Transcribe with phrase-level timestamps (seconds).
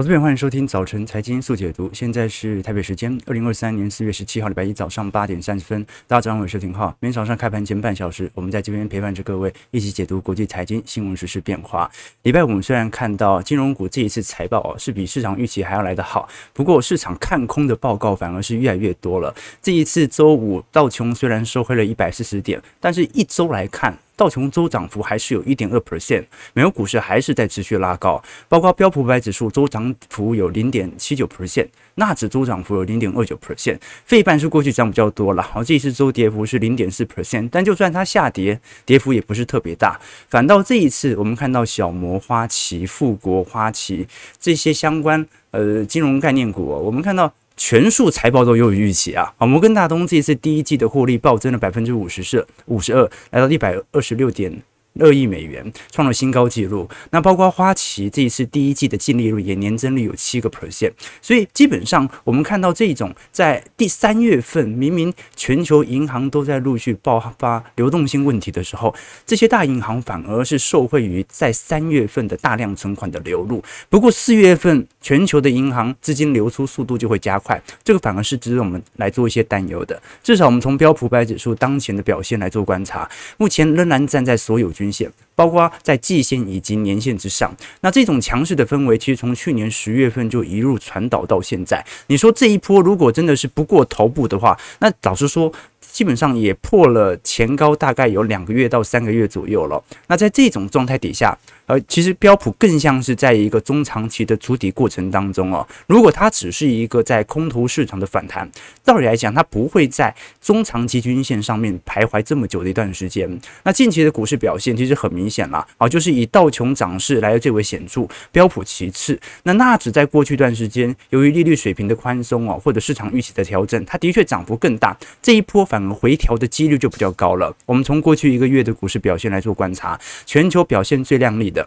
[0.00, 1.90] 好，这边欢迎收听早晨财经速解读。
[1.92, 5.84] 现在是台北时间二零二三年四月十七号礼拜一早上八点三十分。
[6.06, 6.88] 大家早上好，我是廷浩。
[7.00, 11.90] 每天早上开盘前半小时，我们在这边陪伴着各位一起解读国际财经新闻时事变化。
[12.22, 19.34] 礼拜五虽然看到金融股这一次财报是比市场预期还要来得好，不过市场看空的报告反而是越来越多了。
[19.60, 23.98] 这一次周五道琼虽然收回了一百四十点，但是一周来看。
[24.20, 44.06] 道琼周涨幅还是有一点二 percent，美国股市还是在持续拉高，包括标普五百指数周涨幅有零点七九 percent，纳指周涨幅有零点二九 percent，费半是过去涨比较多了，好，这一次周跌幅是零点四 percent，但就算它下跌，跌幅也不是特别大，反倒这一次我们看到小摩、花旗、富国、花旗
[44.38, 47.32] 这些相关呃金融概念股，我们看到。
[47.62, 49.34] 全数财报都优于预期啊！
[49.36, 54.62] 摩根大通这次第一季的获利暴增了百分之五十，是五十二，来到一百二十六点。
[54.98, 73.62] 二亿美元创了新高纪录，那包括花旗这一次第一季的净利润也年增率有七个 percent，所以基本上我们看到这种在第三月份明明全球银行都在陆续爆发流动性问题的时候，这些大银行反而是受惠于在三月份的大量存款的流入。
[73.88, 80.00] 不过四月份全球的银行资金流出速度就会加快，这个反而是值得我们来做一些担忧的。
[80.22, 87.54] 至少我们从标普百指数当前的表现来做观察，目前仍然站在所有均线，包括在季线以及年线之上。
[87.82, 91.84] 那这种强势的氛围，其实从去年十月份就一路传导到现在。
[92.06, 99.82] 你说这一波如果真的是不过头部的话，那老实说，基本上也破了前高，大概有两个月到三个月左右了。
[100.06, 101.36] 那在这种状态底下，
[101.70, 105.64] 呃，其实标普更像是在一个中长期的筑底过程当中哦。
[105.86, 108.50] 如果它只是一个在空头市场的反弹，
[108.84, 113.40] 道理来讲，它不会在中长期均线上面徘徊这么久的一段时间。
[113.62, 119.16] 那近期的股市表现其实很明显了啊，就是以道琼涨势来的最为显著，标普其次。
[119.44, 124.98] 那纳指在过去一段时间，由于利率水平的宽松哦，或者市场预期的调整，它的确涨幅更大。
[125.22, 127.54] 这一波反而回调的几率就比较高了。
[127.64, 131.59] 我们从过去一个月的股市表现来做观察，全球表现最亮丽的。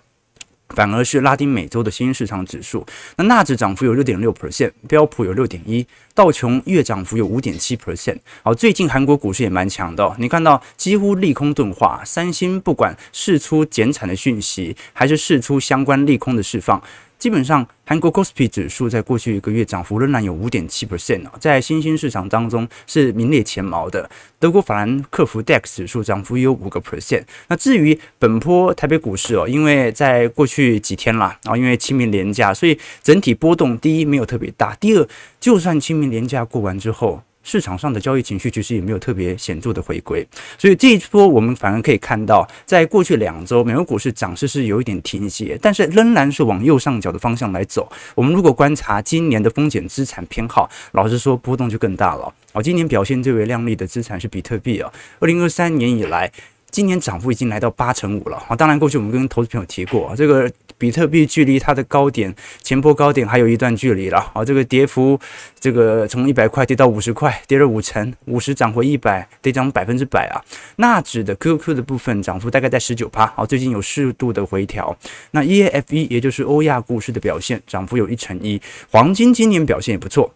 [0.73, 2.85] 反而是拉丁美洲的新兴市场指数，
[3.17, 8.17] 那纳指涨幅有六点六 percent，标普有六点一，道琼月涨幅有五点七 percent。
[8.43, 16.81] 好，最近韩国股市也蛮强的，你看到几乎利空钝化，三星不管释出减产的讯息，还是释出相关利空的释放。
[17.23, 24.09] 基本上，韩国 Kospi 指数在过去一个月涨幅仍然有五点七 percent 在新兴市场当中是名列前茅的。
[24.37, 27.23] 德国法兰克福 DAX 指数涨幅也有五个 percent。
[27.47, 35.07] 那至于本波台北股市哦，因为在过去几天啦，啊，因为清明连假，所以整体波动第一没有特别大，第二
[35.39, 37.23] 就算清明连假过完之后。
[37.43, 40.25] 市场上的交易情绪其实也没有特别显著的回归，
[40.57, 47.91] 所以这一波我们反而可以看到，在过去两周，美国股市涨势是有一点停歇，但是仍然是往右上角的方向来走。
[48.15, 52.33] 我们如果观察今年的风险资产偏好，老实说波动就更大了。
[52.53, 56.31] 哦，今年表现最为亮丽的资产是比特币啊，二零二三年以来。
[56.71, 58.55] 今年涨幅已经来到八成五了啊！
[58.55, 64.43] 当然，过去我们跟投资朋友提过，这个比特币距离它的高点前波高点还有一段距离了啊！
[64.43, 65.19] 这个跌幅，
[65.59, 70.41] 这个从一百块跌到五十块，跌了五成，五十涨回一百，得涨百分之百啊！
[70.77, 74.97] 纳指的 QQ 的部分涨幅大概在十九趴，好，最近有适度的回调。
[75.31, 78.61] 那 EAFE 也就是欧亚股市的表现，涨幅有一成一。
[78.89, 80.33] 黄金今年表现也不错。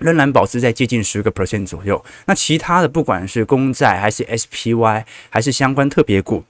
[0.00, 2.04] 仍然保持在接近十个 percent 左右。
[2.26, 6.44] 那其他的，不管是公债还是 SPY，还是相关特别股。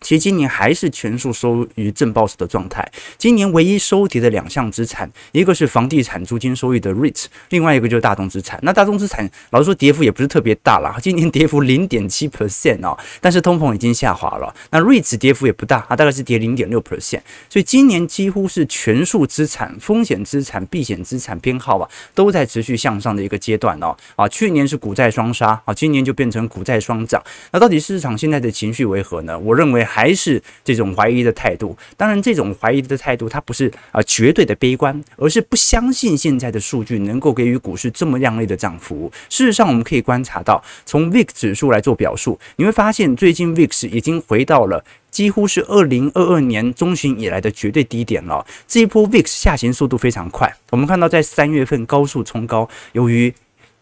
[0.00, 2.86] 其实今年还是全数收于正报酬的状态。
[3.16, 8.58] 今年唯一收跌的两项资产，一个是房地产租金收益的 REITs，另外一个就是大宗资产。
[8.62, 14.54] 那大宗资产老实说跌幅也不是特别大啦， 今年跌幅零点七 percent 哦，但是通膨已经下滑了。
[14.70, 17.20] 那 REITs 跌幅也不大啊，大概是跌零点六 percent。
[17.48, 23.96] 所以今年几乎是全数资产、风险资产、避险资产偏好啊，都在持续向上的一个阶段哦。
[24.14, 27.22] 啊，去年是股债双杀啊，今年就变成股债双涨。
[27.50, 29.36] 那到底市场现在的情绪为何呢？
[29.38, 29.87] 我认为。
[29.88, 39.10] 还是这种怀疑的态度，当然，这种怀疑的态度，它不是啊绝对的悲观，而是不相信现在的数据能够给予股市这么亮丽的涨幅。
[39.30, 48.46] 事实上，我们可以观察到，从 VIX 指数来做表述，你会发现最近 VIX 已经回到了几乎是二零二二年中旬以来的绝对低点了。
[48.66, 53.32] 这一波 VIX 下行速度非常快，我们看到在三月份高速冲高，由于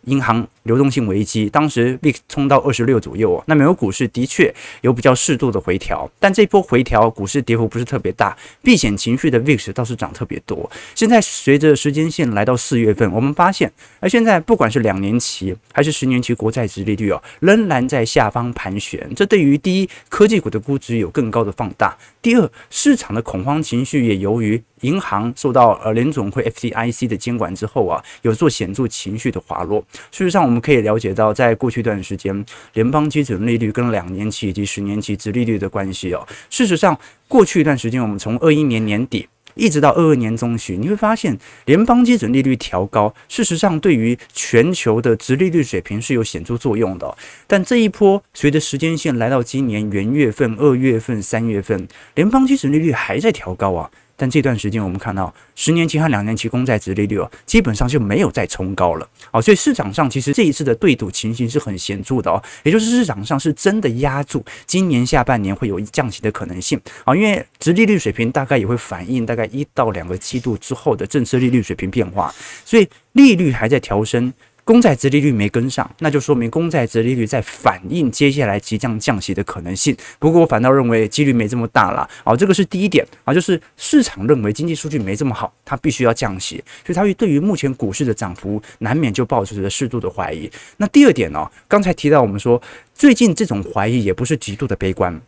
[0.06, 3.40] 银行流动性危机，当时 VIX 冲到二十六左右。
[3.46, 10.68] 那美国股市的确有比较适度的回调，但这波回调股市跌幅不是特别大，避险情绪的 VIX 倒是涨特别多。
[10.94, 13.70] 现在随着时间线来到四月份，我们发现，
[14.00, 19.08] 而现在不管是两年期还是十年期国债殖利率哦，仍然在下方盘旋。
[19.14, 29.82] 这对于第一科技股的估值有更高的放大，第二市场的恐慌情绪也由于银行受到呃联总会 FDIC 的监管之后啊，有做显著情绪的滑落。
[30.10, 32.44] 事实上，我们可以了解到，在过去一段时间，
[32.74, 36.26] 联邦基准利率跟两年期以及十年期殖利率的关系哦。
[36.50, 47.16] 事实上，过去一段时间，我们从二一年年底一直到二二年中旬，你会发现联邦基准利率调高，事实上对于全球的殖利率水平是有显著作用的。
[47.46, 53.90] 但这一波随着时间线来到今年元月份、二月份、三月份，联邦基准利率还在调高啊。
[54.16, 59.08] 但这段时间，我们看到十年期和两年期公债殖利率哦，基本上就没有再冲高了。
[59.30, 72.34] 好，所以市场上其实这一次的对赌情形是很显著的哦，也就是市场上是真的压住今年下半年会有降息的可能性啊，因为殖利率水平大概也会反映大概一到两个季度之后的政策利率水平变化，
[72.64, 74.32] 所以利率还在调升。
[74.66, 79.96] 公债殖利率没跟上，那就说明公债殖利率在反映接下来即将降息的可能性。
[80.18, 82.00] 不过我反倒认为几率没这么大了。
[82.24, 90.50] 啊，这个是第一点啊，就是市场认为经济数据没这么好，它必须要降息，所以它会对于目前股市的涨幅难免就抱持着适度的怀疑。
[90.78, 92.60] 那第二点呢，刚才提到我们说
[92.92, 95.22] 最近这种怀疑也不是极度的悲观。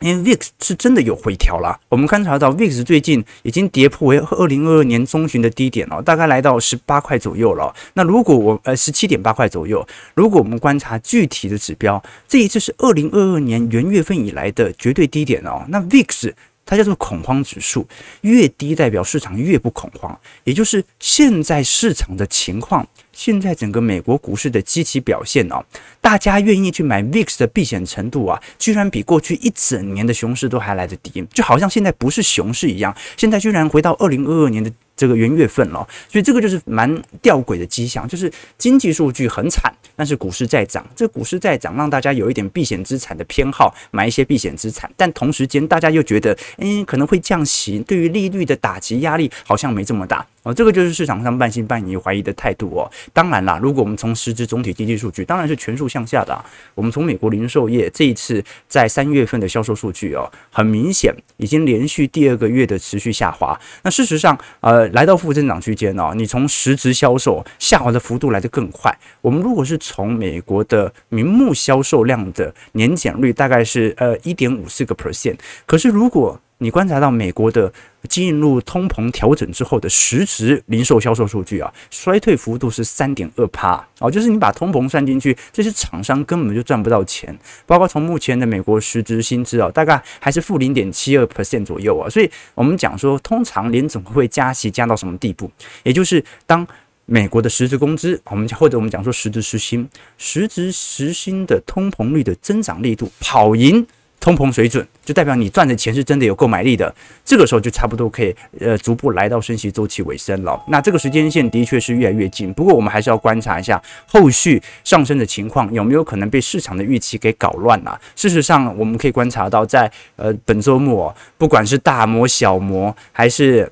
[0.00, 7.74] 因为 VIX 是真的有回调了，我们观察到 VIX 最近已经跌破为二零二二年中旬的低点了，大概来到十八块左右了。
[7.94, 15.64] 那如果我呃十七点八块左右，如果我们观察具体的指标，这一次是二零二二年元月份以来的绝对低点哦。
[15.68, 16.32] 那 VIX
[16.64, 17.86] 它叫做恐慌指数，
[18.22, 22.86] 越低代表市场越不恐慌，也就是现在市场的情况。
[23.16, 25.64] 现在整个美国股市的积极表现哦，
[26.02, 34.70] 大家愿意去买 VIX 的避险程度啊，居然比过去一整年的熊市都还来得低，就好像现在不是熊市一样，现在居然回到二零二二年的。
[34.96, 36.90] 这个元月份了，所以这个就是蛮
[37.20, 40.82] 吊诡的迹象，就是经济数据很惨，但是股市在涨。
[40.96, 44.90] 这股市在涨，让大家有一点避险资产的偏好，买一些避险资产。
[44.96, 50.54] 但同时间，大家又觉得，嗯，可能会降息，对于利率的打击压力好像没这么大哦。
[50.54, 52.90] 这个就是市场上半信半疑、怀疑的态度哦。
[53.12, 56.44] 当然啦，如果我们从实质总体经济数据，当然是全数向下的。
[56.74, 63.60] 我们从美国零售业这一次在三月份的销售数据哦，很明显已经连续第二个月的持续下滑。
[63.82, 64.86] 那事实上，呃。
[64.96, 68.96] 来到负增长区间哦，你从实质销售下滑的幅度来得更快。
[69.20, 75.36] 我们如果是从美国的名目销售量的年减率，大概是呃一点五四个 percent。
[75.66, 77.70] 可是如果你观察到美国的
[78.08, 87.36] 进入通膨调整之后的实质零售销售数据啊，衰退幅度是三点二趴哦，就是你把通膨算进去，这些厂商根本就赚不到钱。
[87.66, 92.08] 包括从目前的美国实质薪资啊，大概还是负零点七二 percent 左右啊。
[92.08, 95.50] 所以我们讲说，通常联总会加息加到什么地步？
[95.82, 96.66] 也就是当
[97.04, 99.86] 美国的实质工资，我们或者我们讲说实质实薪，
[100.16, 103.86] 实质实薪的通膨率的增长力度跑赢。
[104.18, 106.92] 通膨水准就代表你赚的钱是真的有购买力的，
[107.24, 110.60] 这个时候就差不多可以呃逐步来到升息周期尾声了。
[110.68, 118.00] 那这个时间线的确是越来越近，不过我们还是要观察一下后续上升的情况有没有可能被市场的预期给搞乱了。
[118.16, 123.70] 事实上，我们可以观察到在呃本周末，不管是大摩、小摩还是。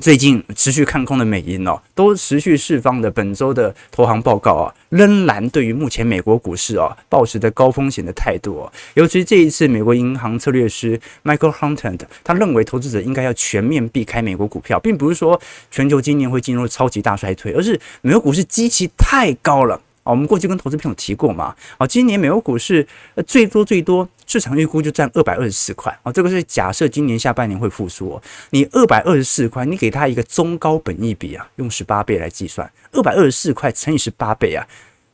[0.00, 8.72] 最近持续看空的美银哦，都持续释放的本周的投行报告啊，仍然对于目前美国股市啊，抱持着高风险的态度哦。
[8.94, 19.80] 尤其这一次，美国银行策略师 Michael Hunter 他认为投资者应该要全面避开美国股票，并不是说全球今年会进入超级大衰退，而是美国股市基期太高了。
[20.04, 22.86] 啊，我们过去跟投资朋友提过嘛，啊，今年美国股市
[23.26, 28.20] 最多最多市场预估就占二百二十四块，啊，这个是假设今年下半年会复苏。
[28.50, 34.64] 你二百二十四块，你给它一个中高本益比啊，用十八倍来计算，二百二十四块乘以十八倍啊，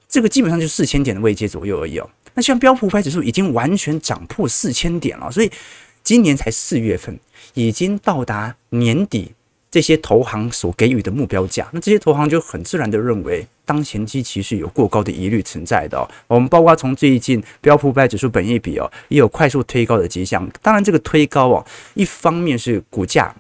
[0.09, 2.11] 这个基本上就四千点的位阶左右而已哦。
[2.35, 5.51] 那像标普五百指数已经完全涨破四千点了，所以
[6.03, 7.17] 今年才四月份，
[7.55, 9.33] 已经到达年底。
[9.71, 16.09] 这些投行所给予的目标价，那这些投行就很自然的认为，当前基期是有过高的疑虑存在的。
[16.27, 20.49] 我们包括从最近标普五百指数本益比哦，也有快速推高的迹象。
[20.61, 23.35] 当然，这个推高哦，一方面是股价。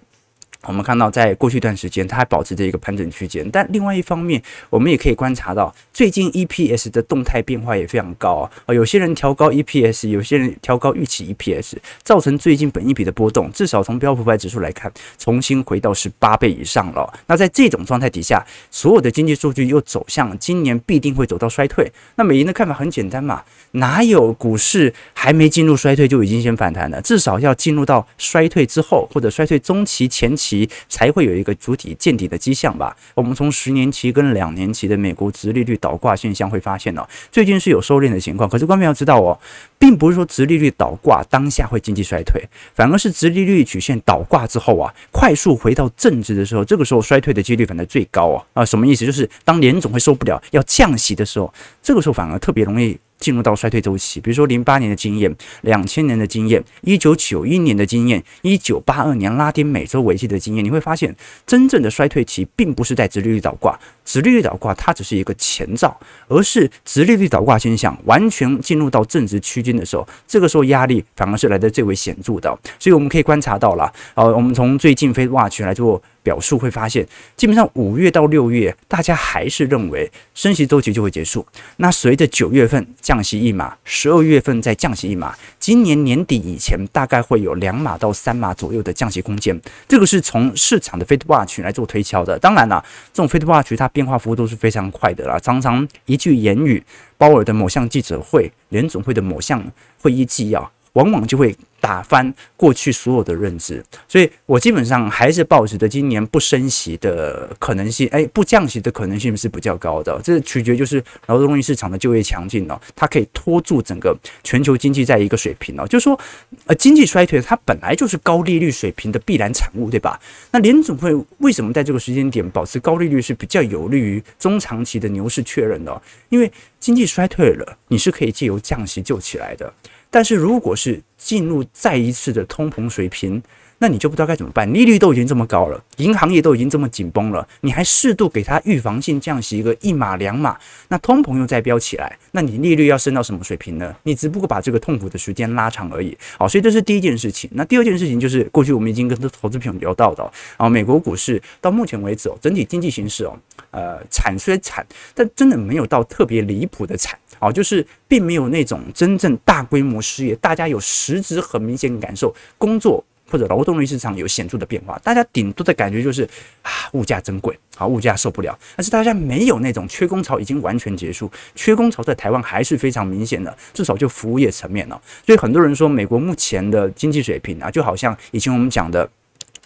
[0.64, 3.48] 我们看到，在过去一段时间，它还保持着一个盘整区间。
[3.50, 8.74] 但另外一方面，我们也可以观察到，最近 EPS 的动态变化也非常高啊。
[8.74, 13.50] 有些人调高 EPS，有些人调高预期 EPS，造成最近本益比的波动。
[13.52, 17.10] 至少从标普五百指数来看，重新回到十八倍以上了。
[17.26, 21.90] 那在这种状态底下，所有的经济数据又走向今年必定会走到衰退。
[22.16, 27.00] 那美银的看法很简单嘛，哪有股市还没进入衰退就已经先反弹了？
[27.00, 30.49] 至少要进入到衰退之后，或者衰退中期前期。
[30.50, 32.96] 期才会有一个主体见底的迹象吧。
[33.14, 38.48] 我们从十年期跟两年期的美国殖利率倒挂现象会发现哦，最近是有收敛的情况。
[38.48, 39.38] 可是观众要知道哦，
[39.78, 42.42] 并不是说殖利率倒挂当下会经济衰退，
[42.74, 48.64] 反而是殖利率曲线倒挂之后啊，快速回到正值的时候，这个时候衰退的几率反而最高啊啊！
[48.64, 49.06] 什么意思？
[49.06, 51.52] 就是当联总会受不了要降息的时候，
[51.82, 52.98] 这个时候反而特别容易。
[53.20, 61.14] 进入到衰退周期，比如说零八年的经验、两千年的经验、一九九一年的经验、一九八二年拉丁美洲危机的经验，你会发现，
[61.46, 65.96] 真正的衰退期并不是在直利率倒挂，直利率倒挂它只是一个前兆，
[66.28, 72.58] 而是直利率倒挂现象完全进入到正值区间的时候，这个时候压力反而是来的最为显著的。
[72.78, 76.02] 所以我们可以观察到了，呃，我们从最近非 rich 来做。
[76.22, 81.46] 表述会发现，基本上五月到六月，大家还是认为升息周期就会结束。
[81.76, 89.58] 那随着九月份降息一码，十二月份再降息一码，今年年底以前大概会有两码到三码左右的降息空间。
[89.88, 92.38] 这个是从市场的 FedWatch 来做推敲的。
[92.38, 96.82] 当然了，这种 FedWatch 它变化幅度是非常快的啦，常常一句言语，
[97.16, 99.62] 鲍尔的某项记者会，联总会的某项
[100.00, 100.70] 会议纪要。
[100.94, 110.20] 往往就会打翻过去所有的认知，所以我基本上还是抱持着今年不升息的可能性，哎，不降息的可能性是比较高的。
[110.22, 115.86] 这取决就是劳动力市场的就业强劲哦，它可以拖住整个全球经济在一个水平哦。
[115.86, 116.18] 就是说，
[116.66, 120.20] 呃，经济衰退它本来就是高利率水平的必然产物，对吧？
[120.50, 126.02] 那联总会为什么在这个时间点保持高利率是比较有利于中长期的牛市确认的？
[126.28, 129.72] 因为经济衰退了，你是可以借由降息救起来的。
[130.10, 133.40] 但是，如果是进入再一次的通膨水平，
[133.78, 134.70] 那你就不知道该怎么办。
[134.74, 143.94] 利率都已经这么高了，银行业都已经这么紧绷了，你还适度给它预防性降息一个一码两码，那通膨又再飙起来，那你利率要升到什么水平呢？
[144.02, 146.16] 你只不过把这个痛苦的时间拉长而已。
[146.36, 147.48] 好，所以这是第一件事情。
[147.54, 153.38] 那第二件事情就是，过去我们已经跟投资朋友聊到的啊，美国股市到目前为止哦，整体经济形势哦，
[153.70, 157.16] 呃，惨虽惨，但真的没有到特别离谱的惨。
[157.40, 164.98] 好，就是并没有那种真正大规模失业，大家有实质很明显感受，工作或者劳动力市场有显著的变化。
[165.02, 166.22] 大家顶多的感觉就是
[166.62, 168.56] 啊，物价真贵，好，物价受不了。
[168.76, 175.00] 但是大家没有那种缺工潮已经完全结束，缺工潮在台湾还是非常明显的，至少就服务业层面了。
[175.24, 179.10] 所以很多人说，美国目前的经济水平啊，就好像以前我们讲的。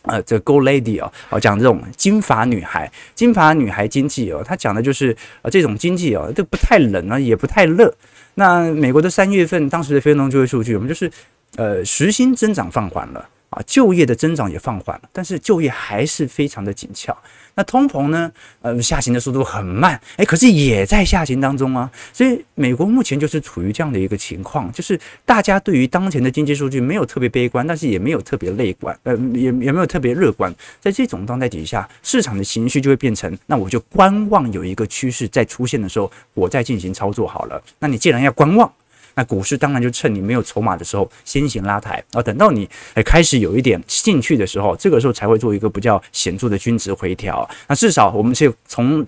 [0.04, 7.94] 呃，这 Go Lady 哦，哦，讲这种金发女孩，金发女孩经济哦，它讲的就是呃这种经济哦，这不太冷啊，也不太热。
[8.34, 11.11] 那美国的三月份当时的非农就业数据，我们就是
[11.56, 13.28] 呃时薪增长放缓了。
[13.50, 17.16] 啊，就业的增长也放缓了，但是就业还是非常的紧俏。
[17.54, 18.30] 那通膨呢？
[18.62, 21.90] 呃，下行的速度很慢，诶，可是也在下行当中啊。
[22.12, 30.54] 所以美国目前就是处于这样的一个情况，就是大家对于当前的经济数据没有特别悲观，但是也没有特别乐观，呃，也也没有特别乐观。
[30.80, 37.62] 在这种状态底下，市场的情绪就会变成，那我就观望，有一个趋势在出现的时候，我再进行操作好了。
[37.78, 38.70] 那你既然要观望。
[39.14, 47.49] 那股市当然就趁你没有筹码的时候先行拉抬啊，等到你哎开始有一点兴趣的时候，这个时候才会做一个比较显著的均值回调。
[47.68, 49.04] 那至少我们是从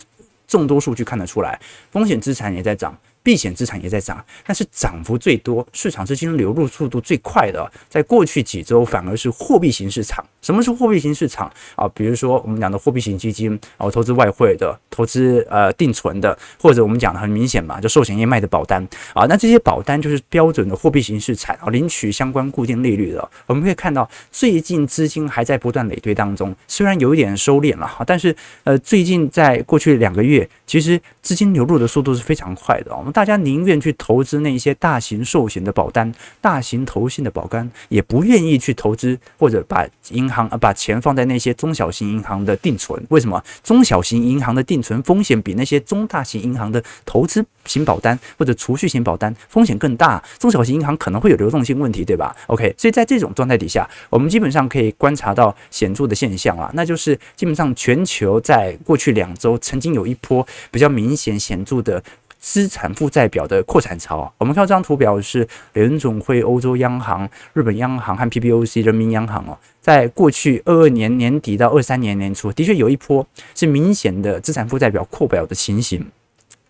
[0.46, 1.60] 众多数据看得出来，
[1.90, 2.96] 风险资产也在涨。
[3.26, 10.24] 避险资产也在涨，但是涨幅最多、市场资金流入速度最快的，在过去几周反而是货币型市场。
[10.40, 11.88] 什么是货币型市场啊？
[11.88, 18.80] 比如说我们讲的货币型基金，哦，投资外汇的、投资呃定存的，或者我们讲的很明显嘛，就寿险业卖的保单
[19.12, 23.28] 啊，那这些保单就是标准的货币型市场啊，领取相关固定利率的。
[23.46, 32.94] 我们可以看到，最近资金还在不断累堆当中，虽然有一点收敛了哈，但是呃，最近在过去两个月，其实资金流入的速度是非常快的。
[32.94, 43.02] 我们大家宁愿去投资那一些大型寿险的保单、大型投信的保单，也不愿意去投资或者把银行啊把钱放在那些中小型银行的定存。
[43.08, 43.42] 为什么？
[43.62, 50.22] 中小型银行的定存风险比那些中大型银行的投资型保单或者储蓄型保单风险更大？
[50.38, 62.02] 中小型银行可能会有流动性问题，对吧？OK，所以在这种状态底下，我们基本上可以观察到显著的现象啊，那就是基本上全球在过去两周曾经有一波比较明显显著的。
[62.46, 73.26] 资产负债表的扩产潮，我们看到这张图表是联总会、欧洲央行、日本央行和 PBOC 人民央行哦，在过去二二年年底到二三年年初，的确有一波
[73.56, 76.06] 是明显的资产负债表扩表的情形，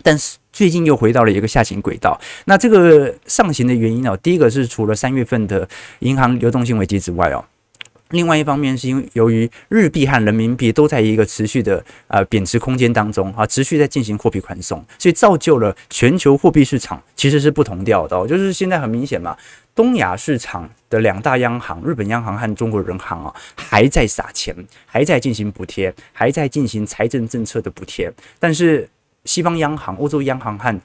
[0.03, 2.19] 但是最近又回到了一个下行轨道。
[2.47, 5.69] 那这个上行的原因哦，第一个是除了三月份的
[5.99, 7.45] 银行流动性危机之外哦。
[8.11, 18.27] 另外一方面是因为由于日币和人民币都在一个持续的呃贬值空间当中啊，持续在进行货币宽松，所以造就了全球货币市场其实是不同调的。
[18.27, 19.37] 就是现在很明显嘛，
[19.75, 24.55] 东亚市场的两大央行，日本央行和中国人行啊，还在撒钱，
[24.87, 28.89] 还在进行补贴，还在进行财政政策的补贴，但是
[29.25, 30.81] 西方央行、欧洲央行和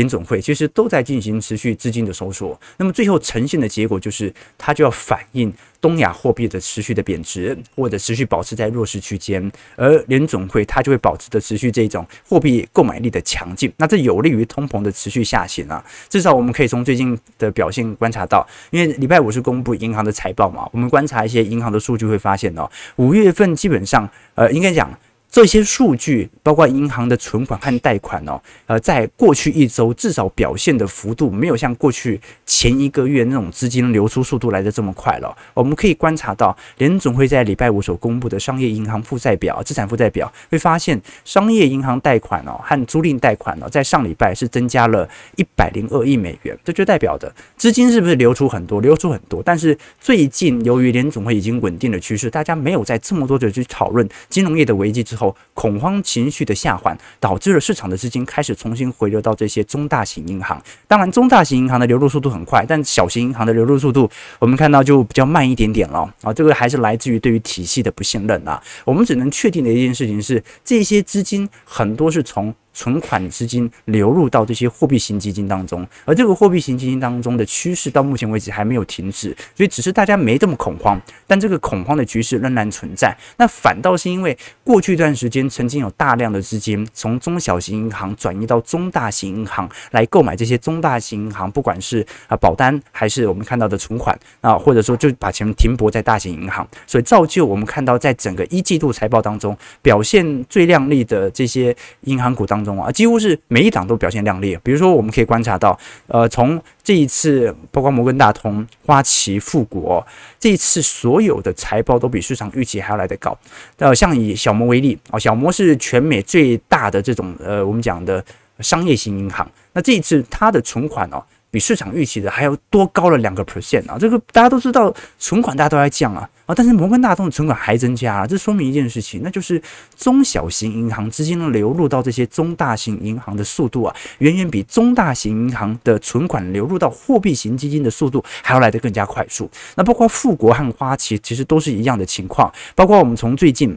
[0.00, 15.84] 联总会其实都在进行持续资金的收缩，那么最后呈现的结果就是，它就要反映东亚货币的持续的贬值，或者持续保持在弱势区间，而联总会它就会保持着持续这种货币购买力的强劲，那这有利于通膨的持续下行啊。
[16.08, 22.66] 至少我们可以从最近的表现观察到，因为礼拜五是公布银行的财报嘛，我们观察一些银行的数据会发现哦，
[22.96, 24.90] 五月份基本上呃，应该讲。
[25.30, 35.32] 这些数据包括银行的存款和贷款哦，呃，在过去一周至少表现的幅度没有像过去前一个月那种资金流出速度来的这么快了。
[35.54, 48.80] 我们可以观察到，联总会在礼拜五所公布的商业银行负债表、资产负债表，会发现商业银行贷款哦和租赁贷款哦，在上礼拜是增加了一百零二亿美元，这就代表的资金是不是流出很多？
[48.80, 49.40] 流出很多。
[49.44, 55.19] 但是最近由于联总会已经稳定了趋势，大家没有在这么多的去讨论金融业的危机之后。
[55.20, 60.60] 后恐慌情绪的下缓，导致了市场的资金开始重新回流到这些中大型银行。
[60.88, 66.00] 当然，中大型银行的流入速度很快，但小型银行的流入速度，我们看到就比较慢一点点了。
[66.22, 68.62] 啊，这个还是来自于对于体系的不信任啊。
[68.86, 72.54] 我们只能确定的一件事情是，这些资金很多是从。
[72.80, 83.14] 存款资金流入到这些货币型基金当中，而这个货币型基金当中的趋势到目前为止还没有停止，所以只是大家没这么恐慌，但这个恐慌的局势仍然存在。
[83.36, 84.34] 那反倒是因为
[84.64, 102.69] 过去一段时间曾经有大量的资金从中小型银行转移到中大型银行来购买这些中大型银行，不管是啊保单还是我们看到的存款啊，或者说就把钱停泊在大型银行，所以造就我们看到在整个一季度财报当中表现最亮丽的这些银行股当中。
[102.78, 104.58] 啊，几乎是每一档都表现亮丽。
[104.62, 110.06] 比如说，我们可以观察到，呃，从这一次，包括摩根大通、花旗、富国，
[110.38, 113.36] 这一次所有的财报都比市场预期还要来得高。
[113.78, 118.24] 呃，像以小摩为例，啊，小摩是全美最大的这种呃，我们讲的
[118.58, 119.50] 商业型银行。
[119.72, 121.22] 那这一次它的存款哦。
[121.50, 123.98] 比市场预期的还要多高了两个 percent 啊！
[123.98, 129.60] 这个大家都知道，存款大家都在降啊啊，但是摩根大通的存款还增加啊，这说明一件事情，那就是
[129.96, 139.50] 中小型银行资金流入到这些中大型银行的速度啊，远远比中大型银行的存款流入到货币型基金的速度还要来得更加快速。
[139.74, 143.76] 那包括富国和花旗其实都是一样的情况，包括我们从最近。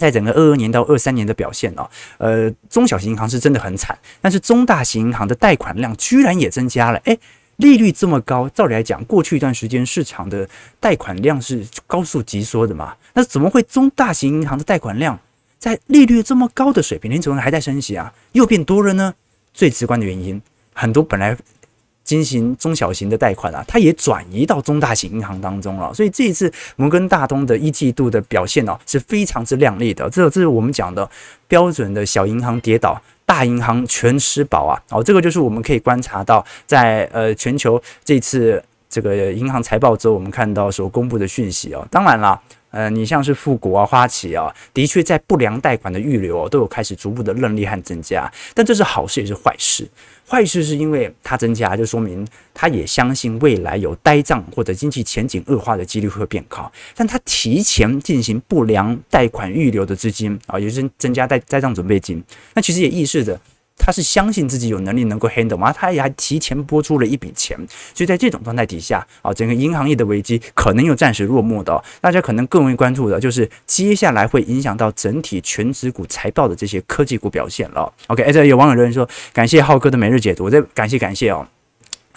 [0.00, 6.98] 在整个二二年到二三年的表现哦，呃，中小型银行是真的很惨，但是中大型银行的贷款量居然也增加了。
[7.04, 7.18] 诶，
[7.56, 10.48] 利率这么高，照理来讲，过去一段时间市场的
[10.80, 12.96] 贷款量是高速急缩的嘛？
[13.12, 15.18] 那怎么会中大型银行的贷款量
[15.58, 19.14] 在利率这么高的水平，联准会还在升息啊，又变多了呢？
[19.52, 20.40] 最直观的原因，
[20.72, 21.36] 很多本来。
[22.02, 25.92] 进行中小型的贷款啊，它也转移到中大型银行当中了。
[25.94, 30.08] 所以这一次摩根大通的一季度的表现呢，是非常之亮丽的。
[30.10, 31.08] 这这是我们讲的
[31.46, 34.74] 标准的小银行跌倒，大银行全吃饱啊。
[34.90, 41.86] 哦，这个就是我们可以观察到，在呃全球这次这个银行财报之后，我们看到所公布的讯息哦。
[41.90, 48.30] 当然了，呃，你像是富国啊、花旗啊，的确在不良贷款的预留哦，都有开始逐步的认利和增加。
[48.54, 49.88] 但这是好事也是坏事。
[50.28, 62.22] 坏事是因为它增加，就说明他也相信未来有呆账或者经济前景恶化的几率会变高，但他提前进行不良贷款预留的资金啊，也就是增加呆呆账准备金，
[62.54, 63.40] 那其实也意味着。
[63.80, 65.72] 他是相信自己有能力能够 handle 吗？
[65.72, 67.56] 他也还提前拨出了一笔钱，
[67.94, 71.82] 所以在这种状态底下啊，整个银行业的危机可能又暂时落幕的。
[72.00, 77.92] 大家可能更为关注的就是接下来会影响到整体全职股财报的这些科技股表现了。
[78.08, 81.46] OK，哎，这有网友留言说，感谢浩哥的每日解读，我再感谢感谢哦。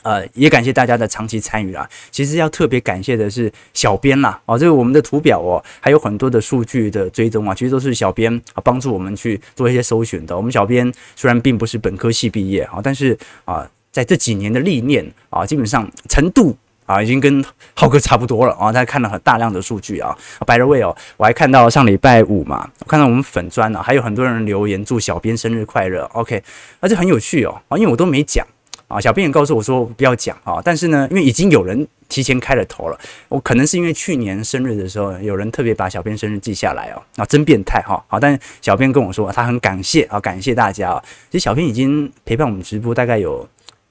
[0.03, 1.89] 呃，也感谢大家的长期参与啦。
[2.11, 10.37] 其实要特别感谢的是小编啦，哦，这个我们的图表哦，还有很多的数据的追踪啊，其实都是小编啊帮助我们去做一些搜寻的。
[10.37, 18.73] 我们小编虽然并不是本科系毕业啊，但是啊，在这几年的历练啊，基本上程度啊，已经跟浩哥差不多了啊。
[18.73, 20.13] 他看了很大量的数据啊
[20.45, 26.03] ，by the way 哦，我还看到上礼拜五嘛，我看到我们粉砖啊，还有很多人留言祝小编生日快乐。
[26.13, 26.43] OK，
[26.81, 28.45] 而且很有趣哦，啊，因为我都没讲。
[28.93, 38.03] 啊，小编也告诉我说不要讲啊，但是呢，因为已经有人提前开了头了，我可能是因为去年生日的时候有人特别把小编生日记下来哦，啊，真变态哈！
[38.07, 43.47] 好，但小编跟我说他很感谢啊，感谢大家啊，其实小编已经陪伴我们直播大概有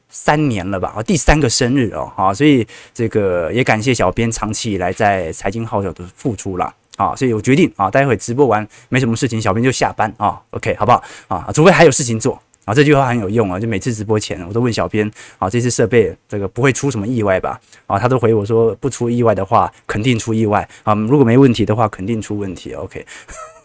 [0.09, 6.73] 三年了吧，啊第三个生日哦，好，所以这个也感谢小编长期以来在财经号角的付出啦。
[6.99, 11.49] 啊，所以我决定啊，待会直播完没什么事情，小编就下班啊，OK 好不好啊？
[11.53, 17.61] 除非还有事情做啊，这句话很有用啊，就每次直播前我都问小编啊，这次设备这个不会出什么意外吧？
[17.87, 23.05] 啊，他都回我说不出意外的话，肯定出意外啊，如果没问题的话，肯定出问题，OK。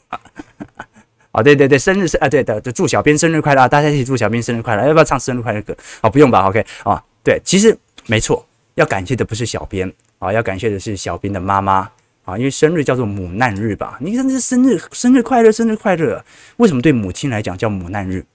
[1.32, 4.88] 啊，对对对，生日是啊，对的，就祝小编生日快乐，大家一起祝小编生日快乐。
[4.88, 5.78] 要不要唱生日快乐歌？
[6.02, 6.66] 啊，不用吧，OK。
[6.84, 11.88] 啊，对，其实没错，要感谢的不是小编啊，要感谢的是小编的妈妈
[12.26, 14.00] 啊，因为生日叫做母难日吧？
[14.02, 16.26] 你看这生日，生日快乐，生日快乐。
[16.56, 18.26] 为什么对母亲来讲叫母难日？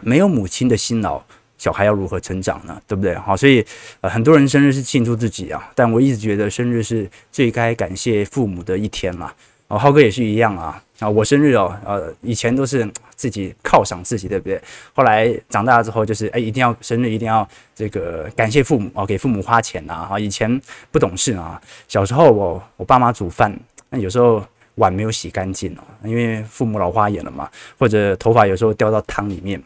[0.00, 1.22] 没有母亲的辛劳，
[1.58, 2.80] 小孩要如何成长呢？
[2.86, 3.14] 对不对？
[3.14, 3.64] 好，所以
[4.00, 9.32] 呃，很多人生日是庆祝自己啊，但我一直觉得生日是最该感谢父母的一天嘛。
[9.68, 10.80] 哦，浩哥也是一样啊。
[10.98, 14.58] 啊，我生日哦，呃，以前都是自己犒赏自己，对不对？
[14.94, 20.06] 后来长大之后，就是哎，一定要生日，一定要这个感谢父母哦，给父母花钱呐。
[20.08, 20.58] 哈，以前
[20.90, 23.54] 不懂事啊，小时候我我爸妈煮饭，
[23.90, 24.42] 那有时候
[24.76, 29.62] 碗没有洗干净哦，因为父母老花眼了嘛，或者头发有时候掉到汤里面，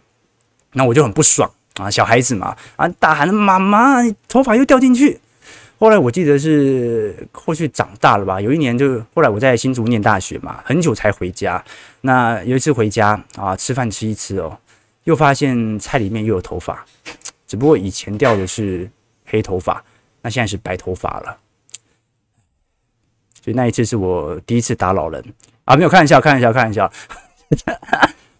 [0.73, 5.21] 那我就很不爽啊，小孩子嘛，啊，大喊妈妈，你头发又掉进去。
[5.79, 11.65] 后来我记得是后续长大了吧，有一年就后来我在新竹念大学嘛，很久才回家。
[12.03, 14.59] 那有一次回家啊，吃饭吃一吃哦，
[15.05, 16.85] 又发现菜里面又有头发，
[17.47, 18.91] 只不过以前掉的是
[19.25, 19.83] 黑头发，
[20.21, 21.39] 那现在是白头发了。
[23.43, 25.25] 所以那一次是我第一次打老人
[25.65, 26.93] 啊，没有开玩笑，开玩笑，开玩笑。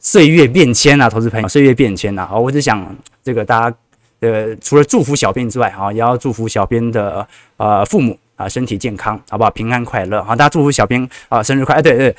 [0.01, 3.77] 岁月变迁啊，投资朋友，岁月变迁啊，好，我只想这个大家。
[4.21, 9.51] 呃，除了祝福小编之外，哈，也要祝福小编的呃父母啊身体健康，好不好？
[9.51, 11.81] 平安快乐，好，大家祝福小编啊生日快乐！
[11.81, 12.15] 对对，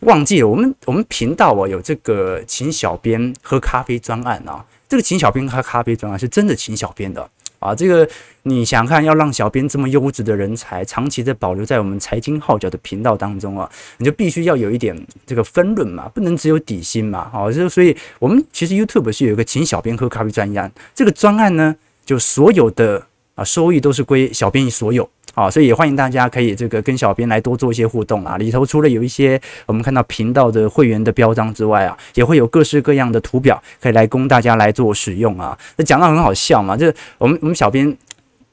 [0.00, 7.26] 忘记了，我们我们频道哦有这个请小编喝咖啡专案啊，这个请小编喝咖啡专案是真的请小编的。
[7.58, 8.08] 啊，这个
[8.42, 17.28] 你想看，要让小编这么优质的人才长期的保留在我们财经号角的频道当中啊，你就必须要有一点这个分润嘛，不能只有底薪嘛。
[17.30, 25.08] 好，就所以我们其实 YouTube 是有一个请小编喝咖啡专案，这个专案呢，就所有的啊收益都是归小编所有。
[25.34, 28.38] 啊，所以也欢迎大家可以这个跟小编来多做一些互动啊。
[28.38, 35.58] 里头除了有一些我们看到频道的会员的标章之外啊，也会有各式各样的图表可以来供大家来做使用啊。
[35.76, 37.94] 那讲到很好笑嘛，就是我们我们小编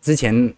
[0.02, 0.54] 之前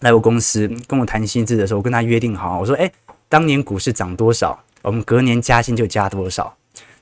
[0.00, 2.90] 来我公司跟我谈薪资的时候，我跟他约定好，我说诶，
[3.28, 6.52] 当年股市涨多少，我们隔年加薪就加多少。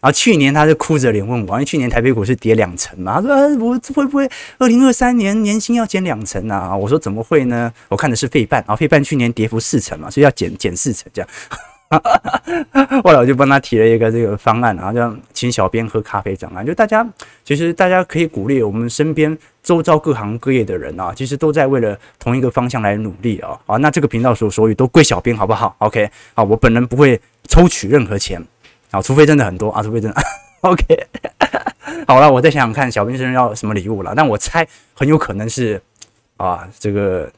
[0.01, 7.73] 然后去年他就哭着脸问我，因为去年台北股市跌两成嘛，他说：“啊，我会不会二零二三年年薪要减两成啊？”我说：“怎么会呢？
[7.89, 11.29] 我看的是费半，然后费半去年跌幅四成嘛，所以要减减四成这样。
[13.03, 17.05] ”后来我就帮他提了一个这个方案，然后就请小编喝咖啡这样，就大家
[17.45, 23.59] 其实大家可以鼓励我们身边周遭各行各业的人啊，其实都在为了同一个方向来努力啊。
[23.67, 28.41] 好，那这个频道所所有都归小编好不好？OK，好，我本人不会抽取任何钱。
[28.91, 30.21] 啊，除非真的很多啊，除非真的，
[30.63, 30.85] OK，
[32.07, 34.15] 好了，我再想想看，小兵生日要什么礼物了？
[34.17, 35.81] 但我猜很有可能是
[36.37, 37.31] 啊，这个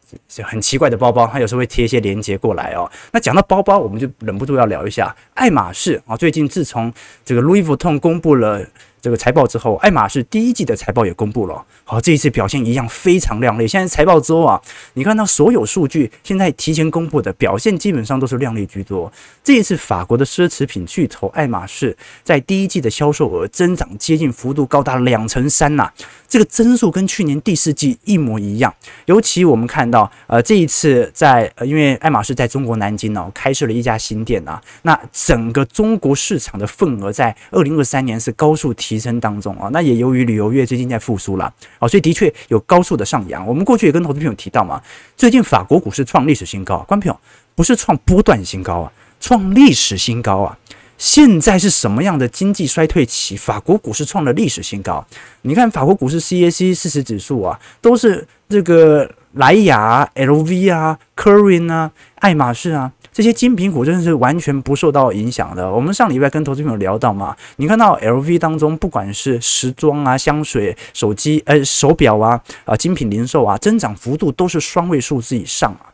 [0.43, 2.91] 很奇怪的包包，他有时候会贴一些链接过来哦。
[3.13, 6.17] 那讲到包包，我们就忍不住要聊一下爱马仕啊。
[6.17, 6.93] 最近自从
[7.25, 8.67] 这个 Louis Vuitton 公布了。
[9.03, 11.65] 这个财报之后，爱马仕第一季的财报也公布了。
[11.85, 13.67] 好，这一次表现一样非常亮丽。
[13.67, 14.61] 现在财报之后啊，
[14.93, 19.11] 你看到所有数据现在提前公布的表现，基本上都是亮丽居多。
[19.43, 25.91] 这一次法国的奢侈品巨头爱马仕在第一季的销售额增长接近幅度高达两成三呐，
[26.29, 28.75] 这个增速跟去年第四季一模一样。
[29.07, 38.90] 尤其我们看到，呃，这一次在呃，因为爱马仕在中国南京哦开设了一家新店啊，那整个中国市场的份额在二零二三年是高速提。
[38.91, 41.45] 提升当中啊，那也由于旅游业最近在复苏了
[41.79, 43.47] 啊，所以的确有高速的上扬。
[43.47, 44.83] 我们过去也跟投资朋友提到嘛，
[45.17, 47.21] 最近法国股市创历史新高，观众朋友
[47.55, 50.59] 不是创波段新高啊，创历史新高啊！
[50.99, 53.37] 现在是什么样的经济衰退期？
[53.37, 55.07] 法国股市创了历史新高。
[55.43, 62.93] 你看法国股市 CAC 四十指数啊，都是这个莱雅、LV 啊、Kering 啊、爱马仕啊。
[63.13, 65.71] 这些精品股真的是完全不受到影响的。
[65.71, 75.91] 我们上礼拜跟投资朋友聊到嘛，你看到 LV 当中，不管是时装啊、香水、手机、呃、手表啊、啊精品零售啊，增长幅度都是双位数字以上啊。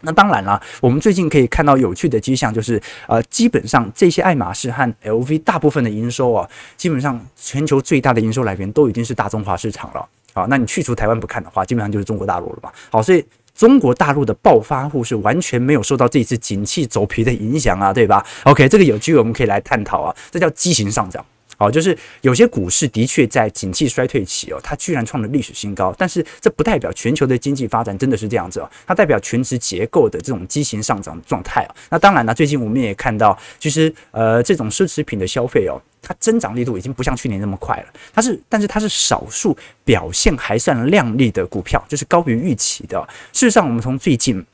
[0.00, 10.08] 那当然了，我们最近可以看到有趣的迹象，就是呃，基本上这些爱马仕和 LV 大部分的营收啊，基本上全球最大的营收来源都已经是大中华市场了。
[10.36, 12.70] 好，那你去除台湾不看的话，基本上就是中国大陆了嘛。
[12.90, 13.24] 好，所以。
[13.56, 21.24] 中国大陆的暴发户是完全没有受到这一次景气走皮的影响啊，对吧？OK，这个有机会我们可以来探讨啊，这叫畸形上涨
[21.56, 31.74] 好，就是有些股市的确在景气衰退期哦，它居然创了历史新高，但是这不代表全球的经济发展真的是这样子哦，它代表全职结构的这种畸形上涨状态哦。
[31.88, 37.86] 那当然了，最近我们也看到，其实呃这种奢侈品的消费哦，它增长力度已经不像去年那么快了。
[38.14, 43.00] 它是，但是它是少数表现还算亮丽的股票，就是高于预期的。
[43.32, 44.44] 事实上，我们从最近。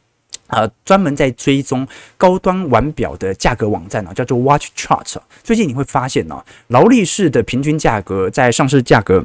[0.48, 1.86] 呃，专门在追踪
[2.18, 5.16] 高端腕表的价格网站呢，叫做 Watch Chart。
[5.42, 9.24] 最近你会发现呢，劳力士的平均价格在上市价格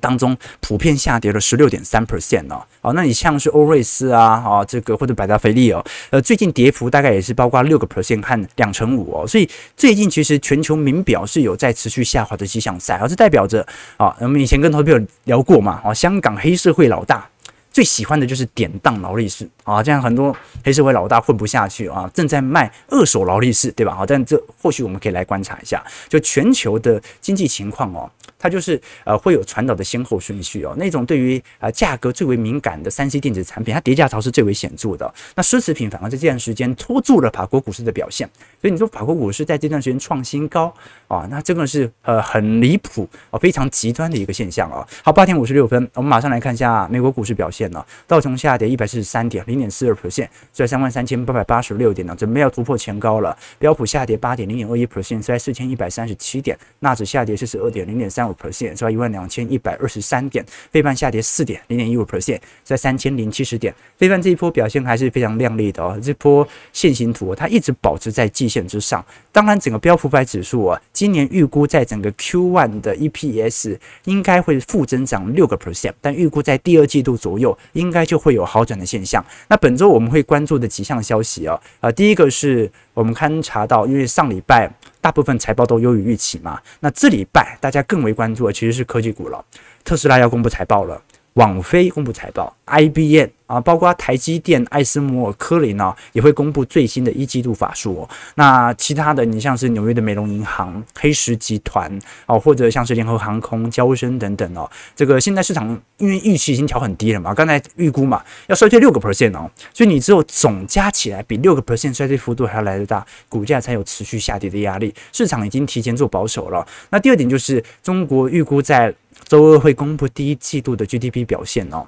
[0.00, 2.60] 当中普遍下跌了十六点三 percent 呢。
[2.80, 9.26] 哦，那你像是欧瑞斯啊，啊这个或者百达翡丽哦，呃，最近跌幅大概也是包括六个 percent 和两成五哦。
[9.26, 17.28] 所以最近其实全球名表是有在持续下滑的迹象在，而这代表着啊，我们以前跟投资友聊过嘛，啊，香港黑社会老大。
[17.72, 23.94] 最喜欢的就是典当劳力士啊，这样很多黑社会老大混不下去啊，正在卖二手劳力士，对吧？
[23.94, 28.10] 好，但这或许我们可以来观察一下，就全球的经济情况哦。
[28.38, 35.12] 它就是呃会有传导的先后顺序哦，那种对于呃价格最为敏感的三 C 电子产品，它跌价潮是最为显著的。
[35.34, 38.28] 那奢侈品反而在这段时间拖住了法国股市的表现，
[38.60, 40.72] 所以你说法国股市在这段时间创新高
[41.08, 44.86] 啊，那真的是呃很离谱啊，非常极端的一个现象啊。
[45.02, 47.84] 好，八点五十六分，我们马上来看一下美国股市表现呢。
[48.06, 53.36] 道琼下跌一百四十三点，零点四二 percent，在三万三千八百八十六点呢，准备要突破前高了。
[53.58, 56.58] 标普下跌八点，零点二一 percent，在四千一百三十七点。
[56.80, 63.74] 纳指下跌四十二点，零点三五 percent，是一万两千一百二十三点，费半下跌四点，零点一五 percent，在三千零七十点。
[63.96, 69.04] 非半这一波表现还是非常亮丽的哦，这波线形图它一直保持在季线之上。
[69.32, 79.24] 当然，整个标普百指数啊，今年预估在整个 Q1 的 EPS 应该会负增长六个 percent，但预估在第二季度左右应该就会有好转的现象。
[79.48, 84.70] 那本周我们会关注的几项消息啊，呃，第一个是我们勘察到，因为上礼拜。
[85.06, 89.44] 大部分财报都优于预期嘛，那这礼拜大家更为关注的其实是科技股了，
[89.84, 91.00] 特斯拉要公布财报了。
[91.34, 98.08] 网飞公布财报，IBM 啊，包括台积电、艾斯摩尔、科林啊，也会公布最新的一季度法说哦。
[98.34, 101.90] 那其他的，你像是纽约的美隆银行、黑石集团
[102.26, 104.68] 啊，或者像是联合航空、娇生等等哦。
[104.94, 114.94] 这个现在市场因为预期已经调很低了嘛，刚才预估嘛要衰退六个 percent 哦，所以你只有总加起来比六个 percent 衰退幅度还要来得大，股价才有持续下跌的压力。
[115.12, 116.66] 市场已经提前做保守了。
[116.90, 118.94] 那第二点就是中国预估在。
[119.28, 121.84] 周二会公布第一季度的 GDP 表现哦。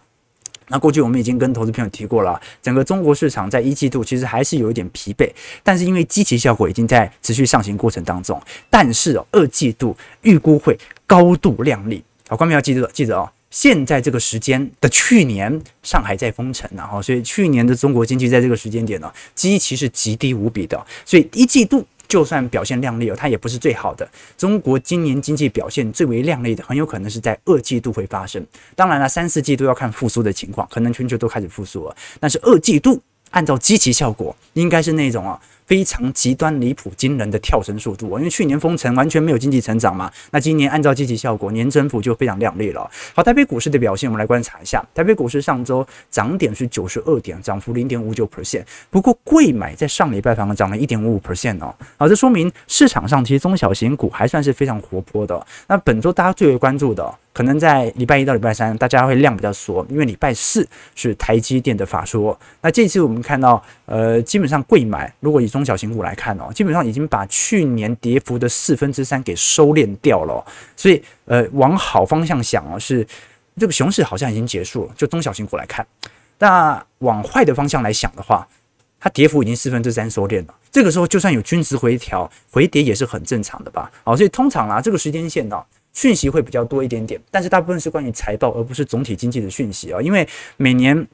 [0.68, 5.31] 那过去我们已经跟投资朋友提过了，整个中国市场在一季度其实还是有一点疲惫，
[5.62, 12.02] 但是因为基期效果已经在持续上行过程当中，但是，二季度预估会高度亮丽。
[12.28, 21.87] 好，观众要记得记得哦，现在这个时间的去年上海在封城，然后所以去年的中国经济在这个时间点呢，基期是极低无比的，所以一季度。
[22.09, 24.09] 就算表现靓丽哦，它也不是最好的。
[24.37, 28.44] 中国今年经济表现最为靓丽的，很有可能是在二季度会发生。
[28.75, 31.94] 当然了，三四季度要看复苏的情况，可能全球都开始复苏了。
[32.18, 35.38] 但是二季度按照积极效果，应该是那种啊。
[35.68, 42.90] 非常极端离谱惊人的跳升速度，因为去年封城完全没有经济成长嘛，那今年按照积极效果，年增幅就非常亮丽了。
[43.14, 44.83] 好，台北股市的表现，我们来观察一下。
[44.94, 48.64] 台北股市上周涨点是九十二点，涨幅零点五九 percent。
[48.88, 51.74] 不过贵买在上礼拜反而涨了一点五五 percent 哦。
[51.98, 55.46] 好，这说明市场上其实中小型股还算是非常活泼的。
[55.66, 57.14] 那本周大家最为关注的。
[57.38, 62.37] 可能在礼拜一到礼拜三，大家会量比较缩，因为礼拜四是台积电的法说。
[62.61, 70.44] 那这次我们看到，呃，基本上贵买，如果以中小型股来看哦，基本上已经把去年跌幅的四分之三给收敛掉了。
[70.77, 73.07] 所以，呃，往好方向想哦，是
[73.57, 74.94] 这个熊市好像已经结束了。
[74.96, 75.87] 就中小型股来看，
[76.40, 78.44] 那往坏的方向来想的话，
[78.98, 80.55] 它跌幅已经四分之三收敛了。
[80.72, 83.88] 这个时候，就算有均值回调，回跌也是很正常的吧？
[84.03, 85.62] 好，所以通常啦，这个时间线呢。
[85.98, 90.00] 讯息会比较多一点点，但是大部分是关于财报，而不是总体经济的讯息啊。
[90.00, 90.24] 因为
[90.56, 91.08] 每年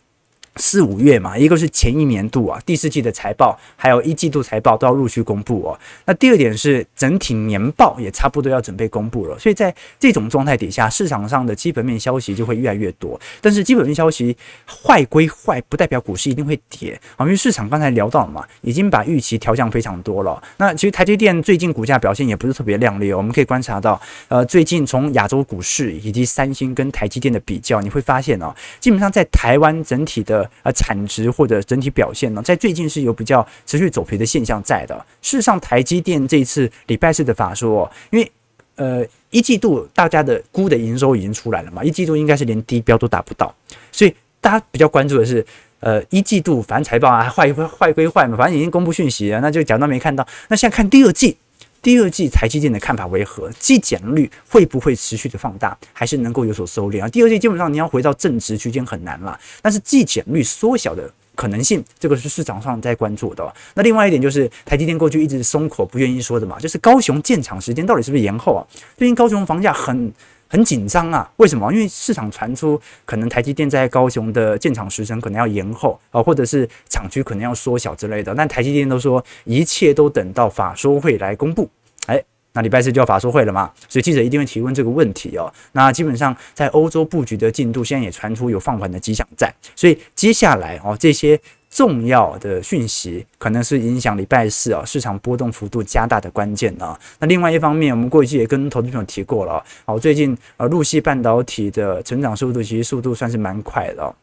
[0.56, 5.78] 四五月嘛，一个是前一年度啊，第四季的财报，还有一季度财报都要陆续公布哦。
[6.04, 13.20] 那第二点是整体年报也差不多要准备公布了，所以在这种状态底下，市场上的基本面消息就会越来越多。
[13.40, 17.24] 但是基本面消息坏归坏，不代表股市一定会跌啊。
[17.24, 20.40] 因为市场刚才聊到了嘛，已经把预期调降非常多了。
[20.58, 23.16] 那其实台积电最近股价表现也不是特别亮丽哦。
[23.16, 30.43] 我们可以观察到，呃，最近从亚洲股市以及三星跟台积电的比较，你会发现哦，基本上在台湾整体的。
[30.62, 34.94] 呃，产值或者整体表现呢，在最近是有比较持续走皮的现象在的。
[35.22, 38.32] 事实上，台积电这一次礼拜四的法说，因为
[38.76, 43.54] 呃一季度大家的估的营收已经出来了嘛，一季度应该是连低标都达不到，
[43.92, 45.44] 所以大家比较关注的是，
[45.80, 50.26] 呃一季度反正财报啊坏坏归坏嘛，反正已经公布讯息了，那就假装没看到。
[50.48, 51.36] 那现在看第二季。
[51.84, 53.50] 第二季台积电的看法为何？
[53.60, 57.08] 季减率会不会持续的放大，还是能够有所收敛啊？
[57.10, 63.54] 第二季基本上你要回到正值区间很难了，但是季减率缩小的可能性，这个是市场上在关注的。
[63.74, 68.64] 那另外一点就是台积电过去一直松口不愿意说的嘛，就是高雄建厂时间到底是不是延后啊？
[68.96, 70.10] 最近高雄房价很。
[70.48, 71.72] 很紧张啊，为什么？
[71.72, 78.34] 因为市场传出可能台积电在高雄的建厂时程可能要延后啊，或者是厂区可能要缩小之类的。
[78.34, 81.68] 但台积电都说一切都等到法说会来公布。
[82.06, 85.52] 哎，那礼拜四就要法说会了嘛，所以记者一定会提问这个问题哦。
[85.72, 91.40] 那基本上在欧洲布局的进度现在也传出有放缓的迹象在，所以接下来哦这些。
[91.74, 96.96] 重要的讯息可能是影响礼拜四啊市场波动幅度加大的关键啊。
[97.18, 104.14] 那另外一方面，我们过去也跟投资朋友提过了，好，最近呃，陆系半导体的成长速度其实速度算是蛮快的。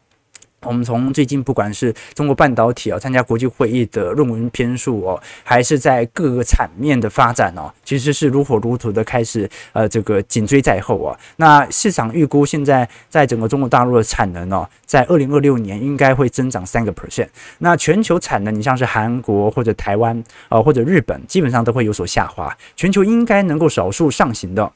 [0.64, 11.18] 我们从最近不管是中国半导体啊，参加国际会议的论文篇数哦，还是在各个产面的发展哦，其实是如火如荼的开始呃，这个紧追在后啊。
[11.36, 17.28] 那市场预估现在在整个中国大陆的产能哦，在二零二六年应该会增长三个 percent。
[17.58, 22.56] 那全球产能，你像是韩国或者台湾啊，或者日本，基本上都会有所下滑。
[22.76, 24.72] 全球应该能够少数上行的。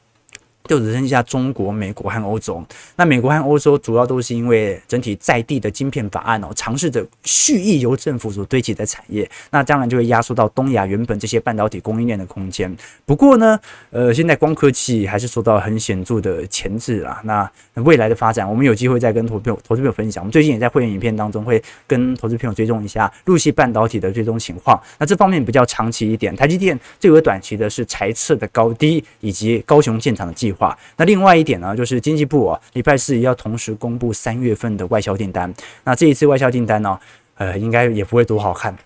[0.66, 2.64] 就只剩下中国、美国和欧洲。
[2.96, 12.74] 那美国和欧洲主要都是因为整体在地的晶片法案哦，尝试着蓄意由政府所堆积的产业，那当然就会压缩到东亚原本这些半导体供应链的空间。
[13.04, 13.58] 不过呢，
[13.90, 17.20] 呃，现在光刻机还是受到很显著的钳制啊。
[17.24, 17.50] 那
[17.82, 20.22] 未来的发展，我们有机会再跟投资朋友、投资朋友分享。
[20.22, 24.80] 我们最近也在会员影片当中会跟投资朋友追踪一下陆系半导体的追踪情况。
[24.98, 30.55] 那这方面比较长期一点，台积电最为短期的是财测的高低以及高雄建厂的计划。
[30.96, 35.52] 那另外一点呢，就是经济部啊，礼拜四也要同时公布三月份的外销订单。
[35.84, 36.98] 那这一次外销订单呢，
[37.36, 38.76] 呃，应该也不会多好看。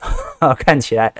[0.58, 1.12] 看起来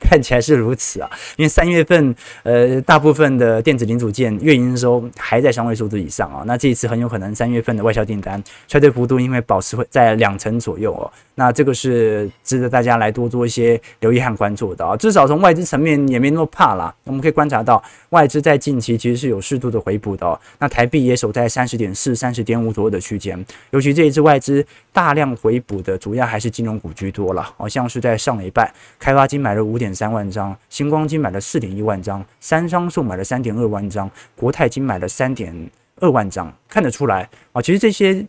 [0.00, 28.72] 看起来是如此啊，因为三月份呃大部分的电子零组件月营收还在双位数字以上啊，那这一次很有可能三月份的外销订单衰退幅度因为保持会在两成左右哦，那这个是值得大家来多做一些留意和关注的啊，至少从外资层面也没那么怕啦，我们可以观察到外资在近期其实是有适度的回补的哦，那台币也守在三十点四、三十点五左右的区间，尤其这一次外资大量回补的主要还是金融股居多了，好像是在上礼拜。
[28.98, 35.54] 开发金买了五点三万张，星光金买了四点一万张，三商数买了三点二万张，国泰金买了三点
[36.00, 38.26] 二万张，看得出来啊，其实这些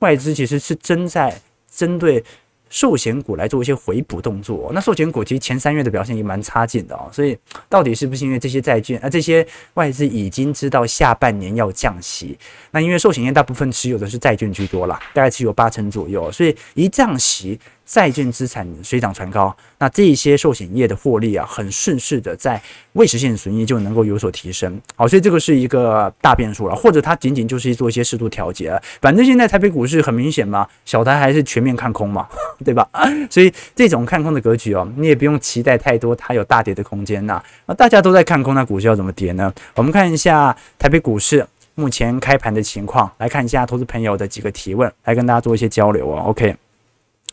[0.00, 1.32] 外资其实是真在
[1.70, 2.24] 针对。
[2.70, 7.36] 寿险股来做一些回补动作，那寿险股其实前三月的表现也蛮差劲的啊，所以
[7.68, 12.38] 到底是不是因为这些债券啊，这些外资已经知道下半年要降息？
[12.70, 17.58] 那因为寿险业大部分持有的是债券居多啦，大概持有八成左右，所以一降息，
[17.90, 24.80] 债券资产水涨船高，那这些寿险业的获利啊，很顺势的在未实现损益就能够有所提升。
[24.94, 28.80] 好，所以这个是一个大变数了，或者它仅仅就是做一些适度调节。
[29.02, 32.28] 反正现在台北股市很明显嘛，小台还是全面看空嘛。
[32.62, 32.86] 对吧？
[33.30, 37.42] 所以这种看空的格局哦，你也不用期待太多，它有大跌的空间呐。
[37.66, 39.52] 那大家都在看空，那股市要怎么跌呢？
[39.74, 46.24] 我们看一下台北股市目前开盘的情况，来看一下投资朋友的几个提问，来跟大家做一些交流哦。
[46.26, 46.54] OK，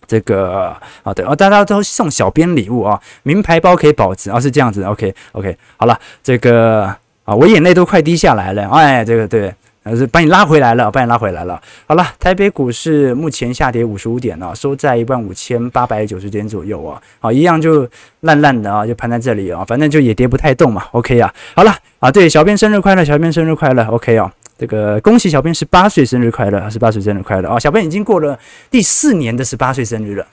[0.05, 4.83] 这个好的，哦，大家都送小编礼物啊，名牌包可以保值啊，是这样子。
[4.83, 8.67] OK，OK，好了，这个啊，我眼泪都快滴下来了。
[8.69, 9.53] 哎，这个对。
[9.95, 11.61] 是把你拉回来了，把你拉回来了。
[11.87, 17.01] 好了，台北股市目前下跌五十五点啊，收在一万五千八百九十点左右啊。
[17.21, 17.87] 好，一样就
[18.19, 20.83] 烂烂的啊，就盘在这里啊，反正就也跌不太动嘛。
[20.91, 23.85] OK 啊，好了啊，对，小编生日快乐，小编生日快乐。
[23.85, 28.37] OK 啊，这个恭喜小编十八岁生日快乐，十八岁生日快乐啊，小编已经过了
[28.71, 30.25] 第四年的十八岁生日了。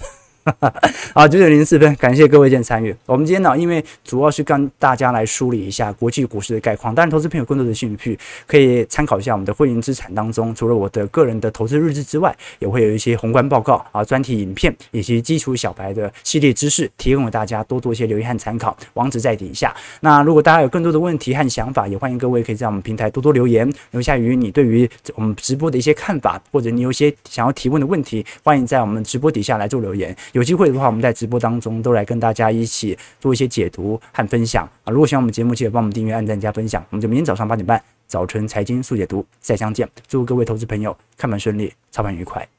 [1.14, 2.94] 好，九点零四分，感谢各位今天参与。
[3.06, 6.94] 我们今天呢，因为主要是跟大家来梳理一下国际股市的概况。
[6.94, 18.76] 当然，投资朋友更多的兴趣可以参考一下我们的会员资产当中，除了我的个人的投资日志之外，也会有一些宏观报告啊、专题影片以及基础小白的系列知识，提供给大家多多一些留意和参考。
[18.94, 19.74] 网址在底下。
[20.00, 30.14] 那如果大家有更多的问题和想法，也欢迎各位可以在我们平台多多留言，留下于你对于我们直播的一些看法，或者你有一些想要提问的问题，欢迎在我们直播底下来做留言。
[30.34, 34.90] 有机会的话，我们在直播当中都来跟大家一起做一些解读和分享啊！
[34.90, 36.84] 如果喜欢我们节目，记得帮我们订阅、按赞、加分享。
[36.90, 39.88] 我们就明天早上八点半，早晨财经速解读再相见。
[40.08, 42.53] 祝各位投资朋友看盘顺利，操盘愉快。